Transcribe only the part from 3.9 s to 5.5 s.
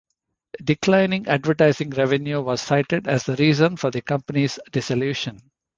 the company's dissolution.